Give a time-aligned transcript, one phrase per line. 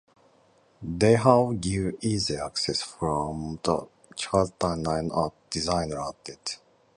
[0.81, 6.57] They now give easy access from the Chiltern Line to London Designer Outlet.